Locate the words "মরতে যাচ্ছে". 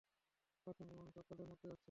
1.43-1.79